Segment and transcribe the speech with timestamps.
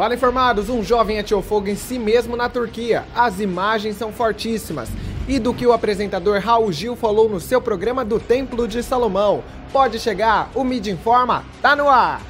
[0.00, 3.04] Fala informados, um jovem atirou fogo em si mesmo na Turquia.
[3.14, 4.88] As imagens são fortíssimas.
[5.28, 9.44] E do que o apresentador Raul Gil falou no seu programa do Templo de Salomão.
[9.70, 12.22] Pode chegar, o Mid Informa tá no ar.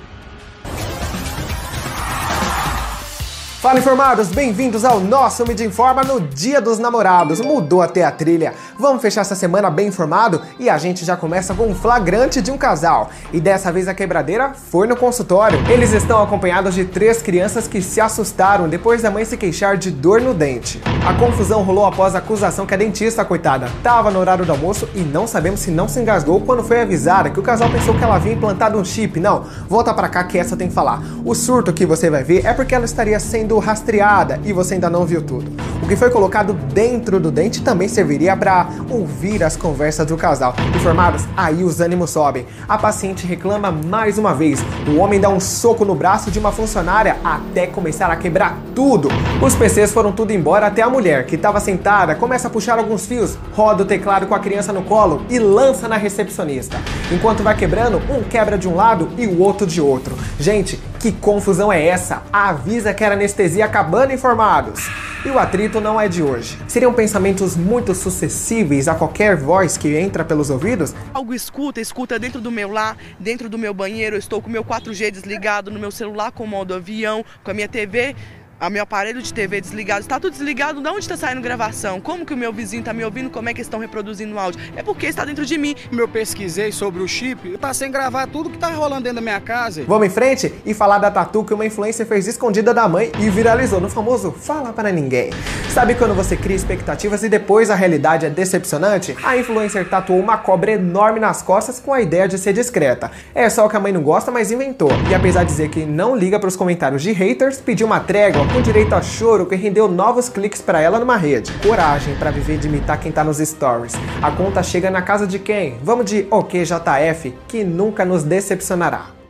[3.60, 7.40] Fala informados, bem-vindos ao nosso Mídia Informa no Dia dos Namorados.
[7.40, 8.54] Mudou até a trilha.
[8.80, 12.50] Vamos fechar essa semana bem informado e a gente já começa com um flagrante de
[12.50, 13.10] um casal.
[13.30, 15.58] E dessa vez a quebradeira foi no consultório.
[15.70, 19.90] Eles estão acompanhados de três crianças que se assustaram depois da mãe se queixar de
[19.90, 20.80] dor no dente.
[21.06, 24.88] A confusão rolou após a acusação que a dentista, coitada, estava no horário do almoço
[24.94, 28.02] e não sabemos se não se engasgou quando foi avisada que o casal pensou que
[28.02, 29.20] ela havia implantado um chip.
[29.20, 31.02] Não, volta para cá que essa tem que falar.
[31.22, 34.74] O surto que você vai ver é porque ela estaria sendo sendo rastreada e você
[34.74, 35.69] ainda não viu tudo.
[35.82, 40.54] O que foi colocado dentro do dente também serviria para ouvir as conversas do casal.
[40.76, 42.46] Informados, aí os ânimos sobem.
[42.68, 44.62] A paciente reclama mais uma vez.
[44.86, 49.08] O homem dá um soco no braço de uma funcionária até começar a quebrar tudo.
[49.42, 53.06] Os PCs foram tudo embora até a mulher, que estava sentada, começa a puxar alguns
[53.06, 56.76] fios, roda o teclado com a criança no colo e lança na recepcionista.
[57.10, 60.14] Enquanto vai quebrando, um quebra de um lado e o outro de outro.
[60.38, 62.22] Gente, que confusão é essa?
[62.30, 64.88] Avisa que era anestesia acabando informados.
[65.22, 66.56] E o atrito não é de hoje.
[66.66, 70.94] Seriam pensamentos muito sucessíveis a qualquer voz que entra pelos ouvidos?
[71.12, 74.64] Algo escuta, escuta dentro do meu lar, dentro do meu banheiro, eu estou com meu
[74.64, 78.16] 4G desligado, no meu celular com modo avião, com a minha TV
[78.60, 81.98] a meu aparelho de TV desligado, está tudo desligado, de onde está saindo gravação?
[81.98, 83.30] Como que o meu vizinho está me ouvindo?
[83.30, 84.60] Como é que estão reproduzindo o áudio?
[84.76, 85.74] É porque está dentro de mim.
[85.90, 89.22] Eu pesquisei sobre o chip, eu passei a gravar tudo que está rolando dentro da
[89.22, 89.82] minha casa.
[89.88, 93.30] Vamos em frente e falar da tatu que uma influencer fez escondida da mãe e
[93.30, 95.30] viralizou no famoso Fala para ninguém.
[95.70, 99.16] Sabe quando você cria expectativas e depois a realidade é decepcionante?
[99.22, 103.10] A influencer tatuou uma cobra enorme nas costas com a ideia de ser discreta.
[103.34, 104.90] É só o que a mãe não gosta, mas inventou.
[105.08, 108.49] E apesar de dizer que não liga para os comentários de haters, pediu uma trégua
[108.52, 111.52] com direito a choro que rendeu novos cliques para ela numa rede.
[111.64, 113.94] Coragem para viver de imitar quem tá nos stories.
[114.20, 115.78] A conta chega na casa de quem?
[115.84, 119.20] Vamos de OKJF, que nunca nos decepcionará.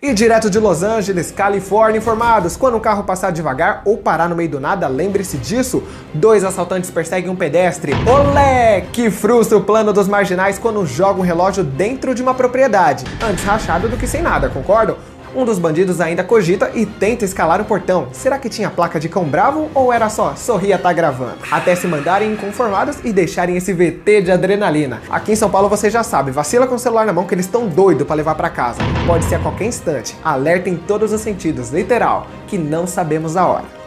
[0.00, 4.36] E direto de Los Angeles, Califórnia, informados: quando um carro passar devagar ou parar no
[4.36, 5.82] meio do nada, lembre-se disso.
[6.12, 7.92] Dois assaltantes perseguem um pedestre.
[8.06, 8.82] Olé!
[8.92, 13.04] Que frustra o plano dos marginais quando jogam um relógio dentro de uma propriedade.
[13.22, 14.96] Antes rachado do que sem nada, concordam?
[15.34, 18.06] Um dos bandidos ainda cogita e tenta escalar o portão.
[18.12, 21.38] Será que tinha placa de cão bravo ou era só sorria tá gravando?
[21.50, 25.02] Até se mandarem inconformados e deixarem esse VT de adrenalina.
[25.10, 27.46] Aqui em São Paulo você já sabe, vacila com o celular na mão que eles
[27.46, 28.78] estão doidos para levar para casa.
[29.06, 30.16] Pode ser a qualquer instante.
[30.22, 33.83] Alerta em todos os sentidos, literal, que não sabemos a hora.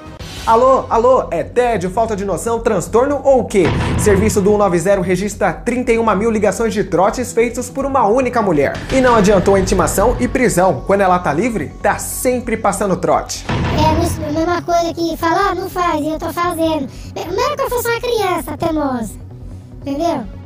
[0.47, 3.66] Alô, alô, é tédio, falta de noção, transtorno ou o quê?
[4.00, 8.78] Serviço do 190 registra 31 mil ligações de trotes feitos por uma única mulher.
[8.94, 10.85] E não adiantou a intimação e prisão.
[10.88, 13.46] Quando ela tá livre, tá sempre passando trote.
[13.78, 16.88] É a mesma coisa que falar, ah, não faz, e eu tô fazendo.
[17.14, 19.14] Mesmo que eu fosse uma criança teimosa.
[19.81, 20.37] Entendeu?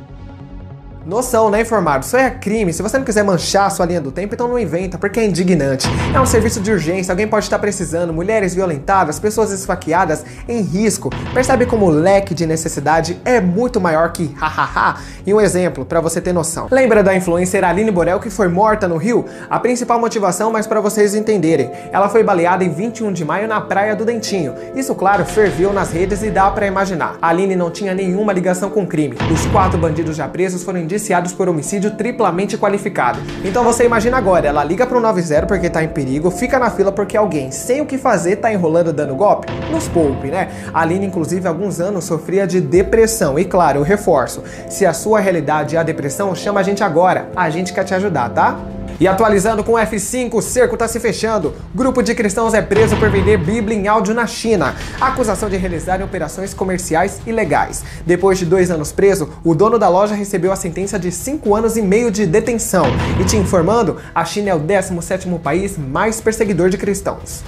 [1.04, 2.04] Noção, né, informado?
[2.04, 2.72] Isso é crime.
[2.72, 5.24] Se você não quiser manchar a sua linha do tempo, então não inventa, porque é
[5.24, 5.88] indignante.
[6.14, 11.10] É um serviço de urgência, alguém pode estar precisando, mulheres violentadas, pessoas esfaqueadas em risco.
[11.34, 15.00] Percebe como o leque de necessidade é muito maior que hahaha?
[15.26, 16.68] E um exemplo para você ter noção.
[16.70, 19.24] Lembra da influencer Aline Borel que foi morta no Rio?
[19.50, 23.60] A principal motivação, mas para vocês entenderem, ela foi baleada em 21 de maio na
[23.60, 24.54] Praia do Dentinho.
[24.76, 27.16] Isso, claro, ferveu nas redes e dá para imaginar.
[27.20, 29.16] A Aline não tinha nenhuma ligação com crime.
[29.32, 33.18] Os quatro bandidos já presos foram indiciados por homicídio triplamente qualificado.
[33.42, 36.92] Então você imagina agora, ela liga pro 90 porque tá em perigo, fica na fila
[36.92, 39.46] porque alguém sem o que fazer tá enrolando dando golpe?
[39.70, 40.50] Nos poupe, né?
[40.72, 43.38] A Aline, inclusive, há alguns anos sofria de depressão.
[43.38, 47.28] E claro, eu reforço, se a sua realidade é a depressão, chama a gente agora.
[47.34, 48.58] A gente quer te ajudar, tá?
[49.00, 51.54] E atualizando com F5, o cerco está se fechando.
[51.74, 54.74] Grupo de cristãos é preso por vender Bíblia em áudio na China.
[55.00, 57.84] acusação de realizarem operações comerciais ilegais.
[58.06, 61.76] Depois de dois anos preso, o dono da loja recebeu a sentença de cinco anos
[61.76, 62.86] e meio de detenção.
[63.20, 67.42] E te informando, a China é o 17º país mais perseguidor de cristãos.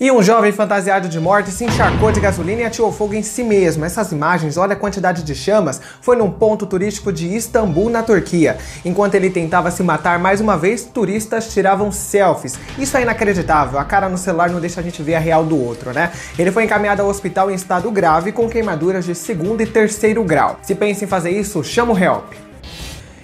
[0.00, 3.42] E um jovem fantasiado de morte se encharcou de gasolina e atirou fogo em si
[3.42, 3.84] mesmo.
[3.84, 8.58] Essas imagens, olha a quantidade de chamas, foi num ponto turístico de Istambul, na Turquia.
[8.84, 12.56] Enquanto ele tentava se matar mais uma vez, turistas tiravam selfies.
[12.78, 15.60] Isso é inacreditável, a cara no celular não deixa a gente ver a real do
[15.60, 16.12] outro, né?
[16.38, 20.60] Ele foi encaminhado ao hospital em estado grave com queimaduras de segundo e terceiro grau.
[20.62, 22.47] Se pensa em fazer isso, chama o help.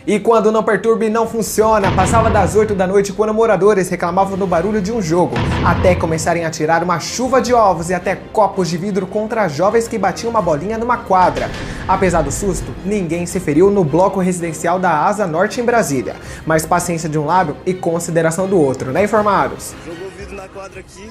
[0.06, 1.90] E quando não perturbe, não funciona.
[1.92, 5.34] Passava das 8 da noite quando moradores reclamavam do barulho de um jogo,
[5.64, 9.88] até começarem a tirar uma chuva de ovos e até copos de vidro contra jovens
[9.88, 11.50] que batiam uma bolinha numa quadra.
[11.88, 16.16] Apesar do susto, ninguém se feriu no bloco residencial da Asa Norte em Brasília.
[16.44, 19.74] Mas paciência de um lado e consideração do outro, né, informados?
[20.18, 21.10] vidro na quadra aqui,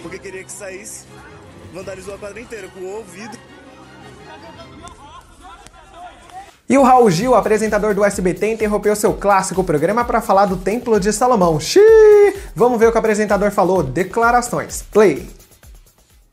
[0.00, 1.06] porque queria que saísse.
[1.74, 3.36] Vandalizou a quadra inteira, com o ouvido.
[6.72, 10.98] E o Raul Gil, apresentador do SBT, interrompeu seu clássico programa para falar do Templo
[10.98, 11.60] de Salomão.
[11.60, 12.34] Xiii!
[12.56, 13.82] Vamos ver o que o apresentador falou.
[13.82, 14.82] Declarações.
[14.90, 15.28] Play.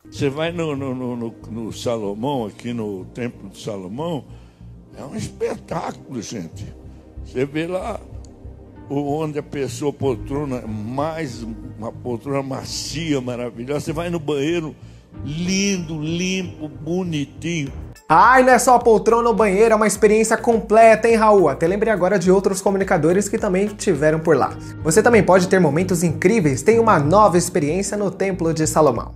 [0.09, 4.23] Você vai no, no, no, no, Salomão, aqui no Templo de Salomão,
[4.97, 6.73] é um espetáculo, gente.
[7.25, 7.99] Você vê lá
[8.89, 11.43] onde a pessoa poltrona, mais
[11.77, 13.81] uma poltrona macia, maravilhosa.
[13.81, 14.73] Você vai no banheiro,
[15.25, 17.73] lindo, limpo, bonitinho.
[18.11, 21.47] Ai, não é só a poltrona ou banheiro, é uma experiência completa, hein, Raul?
[21.47, 24.51] Até lembrei agora de outros comunicadores que também tiveram por lá.
[24.83, 29.13] Você também pode ter momentos incríveis, tem uma nova experiência no Templo de Salomão.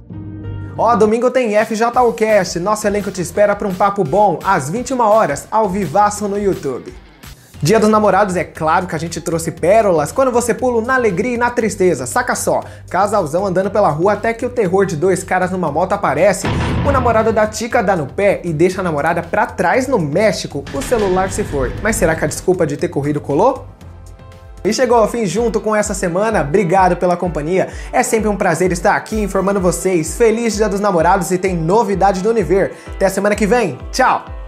[0.77, 5.47] Ó, domingo tem FJUcast, nosso elenco te espera para um papo bom, às 21 horas,
[5.49, 6.93] ao vivaço no YouTube.
[7.63, 11.36] Dia dos namorados, é claro que a gente trouxe pérolas quando você pula na alegria
[11.36, 12.06] e na tristeza.
[12.06, 15.94] Saca só, casalzão andando pela rua até que o terror de dois caras numa moto
[15.94, 16.45] aparece.
[16.86, 20.65] O namorado da Tica dá no pé e deixa a namorada pra trás no México.
[20.74, 21.74] O celular se foi.
[21.81, 23.65] Mas será que a desculpa de ter corrido colou?
[24.65, 26.42] E chegou ao fim junto com essa semana.
[26.42, 27.69] Obrigado pela companhia.
[27.94, 30.18] É sempre um prazer estar aqui informando vocês.
[30.18, 32.74] Feliz Dia dos Namorados e tem novidade do Univer.
[32.94, 33.80] Até semana que vem.
[33.89, 34.42] Tchau!